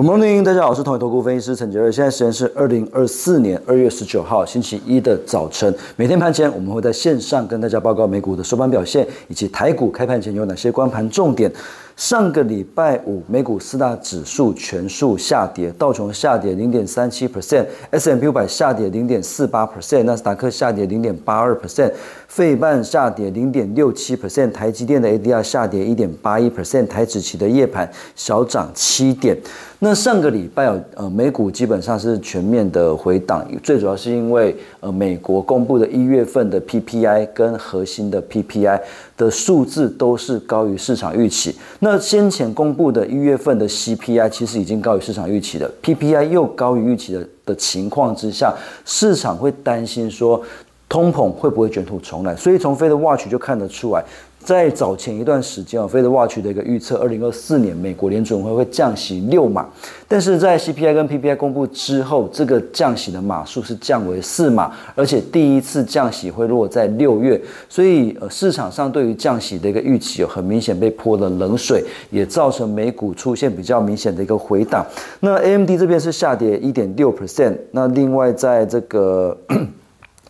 [0.00, 1.92] Good morning，大家好，我是统一投顾分析师陈杰瑞。
[1.92, 5.74] 现在时间是二零二四年二月十九号星期一的早晨。
[5.94, 11.52] 每天盘前，我们会在线上跟大家报告美股的收盘表现，以及台股开盘前有哪些关盘重点。
[11.96, 21.92] 上个礼拜五，美股四大指数全数下跌，道琼下跌零点三七 percent，S M P 五百下跌零点四八 percent，纳斯达克下跌零点八二 percent，
[22.26, 29.36] 费半下跌零点六七 percent，台积电的 A D R 下跌一点八一 percent，台指期的夜盘小涨七点。
[29.82, 38.78] 那上个礼拜呃，美股基本上是全面的回档，最主要是因为呃，美国公布的一月份的 PPI 跟核心的 PPI
[39.16, 41.56] 的数字都是高于市场预期。
[41.78, 50.42] 那先前公布的一月份的 CPI 其实已经高于市场预期的，PPI 又高于预期的的情况之下，市场会担心说
[50.90, 54.04] 通膨会不会卷土重来，所以从 Fed Watch 就看得出来。
[54.42, 59.68] 在早前一段时间啊，Fed Watch 的一个预测，二零二四年美国联准会会降息六码，
[60.08, 74.84] 但是在 CPI 跟 PPI 公布之后，这个降息的码数是降为四码，而且第一次降息会落在六月，所以市场上对于降息的一个预期有很明显被泼了冷水，也造成美股出现比较明显的一个回档。
[75.20, 79.36] 那 AMD 这边是下跌一点六 percent，那另外在这个。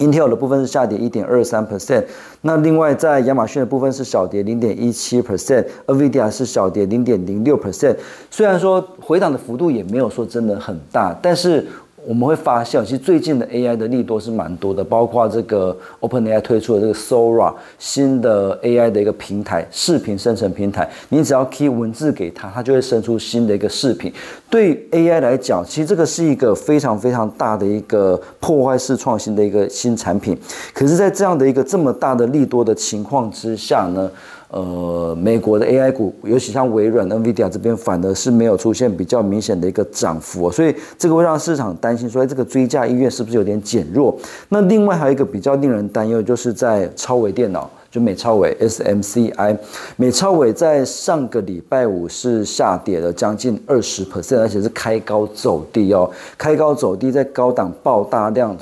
[0.00, 2.04] Intel 的部分是下跌一点二三 percent，
[2.40, 7.94] 那另外在亚马逊的部分是小跌零点一七 percent，Nvidia 是小跌零点零六 percent。
[8.30, 11.64] 虽然说回档的幅度也没有说真的很大，但是。
[12.06, 24.12] 我们会发现，其实最近的 AI 的利多是蛮多的，包括这个 OpenAI 推出的这个 Sora 新的 AI 的一个平台，视频生成平台，你只要 key 文字给它，它就会生出新的一个视频。
[24.48, 30.36] 对 AI 来讲，其实这个是一个非常非常大的一个破坏式创新的一个新产品。
[30.72, 34.10] 可是，在这样的一个这么大的利多的情况之下呢？
[34.50, 44.16] 呃，美国的 AI 股，尤其像微软、NVIDIA 这边，反而是没有出现比较明显的一个涨幅，所以这个会让市场担心，说这个追加意愿是不是有点减弱？
[44.48, 49.56] 那另外还有一个比较令人担忧，就是在超微电脑，就美超微 SMCI，
[49.94, 58.56] 美超微在上个礼拜五是下跌了将近二十 percent，而且是开高走低哦，开高走低，在高档爆大量。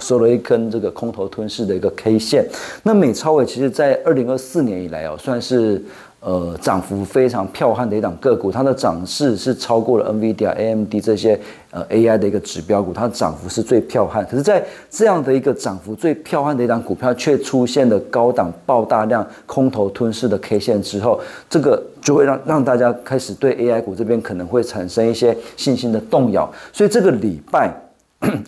[0.00, 2.44] 收了一根这个空头吞噬的一个 K 线，
[2.82, 5.82] 那美超伟其实在二零二四年以来哦，算是
[6.20, 11.38] 呃涨幅非常彪悍的一档个股，它的涨势是超过了 NVIDIA、AMD 这些
[11.70, 14.26] 呃 AI 的一个指标股，它的涨幅是最彪悍。
[14.26, 26.52] 可是，在这样的一个涨幅最彪悍的一档股票，却出现了高档爆大量空头吞噬的 K 线之后，这个就会让让大家开始对 AI 股这边可能会产生一些信心的动摇。
[26.72, 27.72] 所以这个礼拜。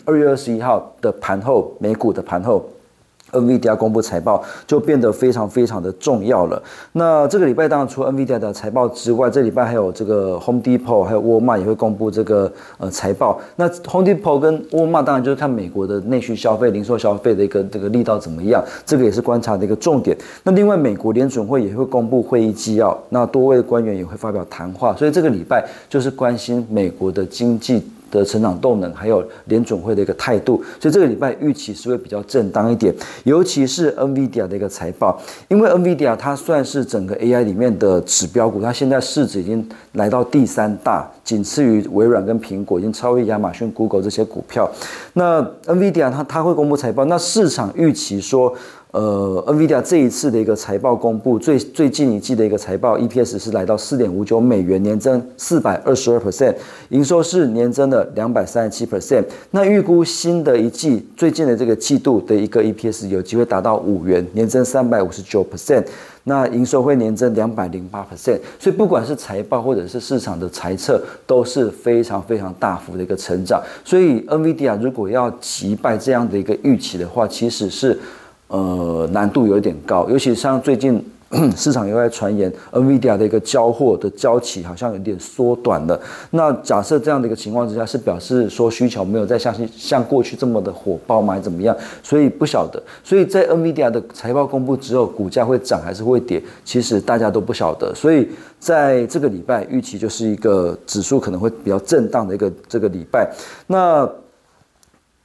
[0.05, 2.65] 二月二十一号的盘后，美股的盘后
[3.31, 6.61] ，NVIDIA 公布财报就变得非常非常的重要了。
[6.91, 13.39] 那这个礼拜当然除了 NVIDIA 的财报之外，这礼拜还有这个 Home Depot 还有沃尔玛也会公布这个呃财报。
[13.55, 20.17] 那 Home Depot 跟沃尔玛当然就是看美国的内需消费、零售消费的一个这个力道怎么样，这个也是观察的一个重点。
[20.43, 27.81] 那另外，美国联准会也会公布会议纪要，那多位官员也会发表谈话，所以这个礼拜就是关心美国的经济。
[28.11, 44.69] 的成长动能，还有联准会的一个态度，所以这个礼拜预期是会比较正当一点，尤其是 NVIDIA 的一个财报，因为 NVIDIA 它算是整个 AI 里面的指标股，它现在市值已经来到第三大，仅次于微软跟苹果，已经超越亚马逊、Google 这些股票。
[45.13, 48.53] 那 NVIDIA 它它会公布财报，那市场预期说。
[48.91, 56.53] 呃，NVIDIA 这一次的一个财报公布，最最近一季的一个财报 EPS 是来到四点五九美元，年增四百二十二 percent，
[56.89, 59.23] 营收是年增的两百三十七 percent。
[59.51, 65.85] 那预估新的一季最近的这个季度的一个 EPS 有机会达到五元，年增三百五十九 percent，
[66.25, 68.39] 那营收会年增两百零八 percent。
[68.59, 73.63] 所以不管是财报或者是市场的猜测，都是非常非常大幅的一个成长。
[73.85, 77.97] 所以 NVIDIA 如果要击败这样的一个预期的话，其实是。
[78.51, 81.01] 呃，难度有点高，尤其像最近
[81.55, 85.97] 市场又在传言，NVIDIA 的一个交货的交期好像有点缩短了。
[86.31, 91.33] 那假设这样的一个情况之下，是表示说需求没有再像像过去这么的火爆吗？
[91.33, 91.73] 还怎么样？
[92.03, 92.83] 所以不晓得。
[93.01, 96.43] 所以在 NVIDIA 的财报公布之后，股价会涨还是会跌？
[96.65, 97.95] 其实大家都不晓得。
[97.95, 98.27] 所以
[98.59, 103.33] 在这个礼拜，预期就是一个指数可能会比较震荡的一个这个礼拜。
[103.67, 104.05] 那。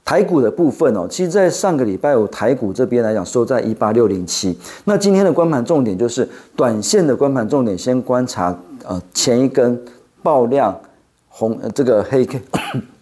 [0.06, 4.56] 台股的部分哦，其实，在上个礼拜五台股这边来讲，收在一八六零七。
[4.84, 9.78] 那今天的关盘重点就是短线的关盘重点，先观察呃前一根
[10.22, 10.80] 爆量
[11.28, 12.40] 红呃这个黑 K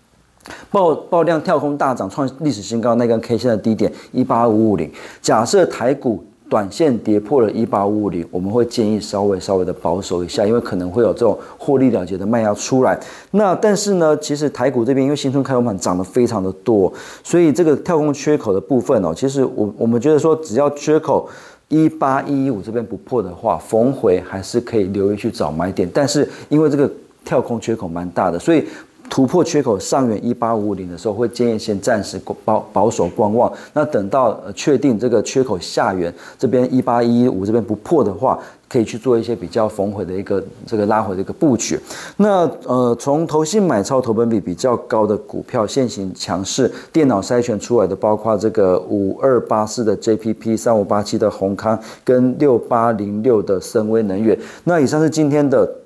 [0.72, 4.90] 爆爆量跳空大涨创历史新高那根 K 线的低点一八五五零。
[5.20, 6.24] 假设台股。
[6.54, 12.96] 短线跌破了一八五五零，我们会建议稍微稍微的保守一下，因为可能会有这种获利了结的卖压出来。
[13.32, 16.92] 那但是呢，其实台股这边因为新春开盘涨得非常的多，
[17.24, 21.28] 所以这个跳空缺口的部分哦，其实我我们觉得说，只要缺口
[21.66, 25.90] 一八一一五这边不破的话，逢回还是可以留意去找买点。
[25.92, 26.88] 但是因为这个
[27.24, 28.64] 跳空缺口蛮大的，所以。
[29.10, 33.52] 突破缺口上缘一八五五零的时候，会建议先暂时保保守观望。
[33.72, 41.78] 那等到确定这个缺口下缘这边一八一五这边不破的话，可以去做一些比较逢回的一个这个拉回的一个布局。
[42.16, 54.36] 那呃，从投信买超投本比比较高的股票，现行强势，电脑筛选出来的，包括这个五二八四的 JPP、三五八七的宏康跟六八零六的深威能源。
[54.64, 55.70] 那以上是今天的。